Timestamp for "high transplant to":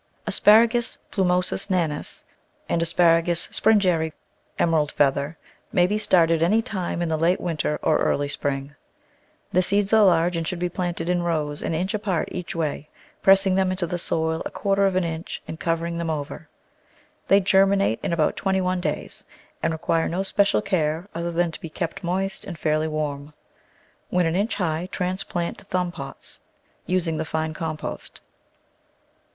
24.55-25.65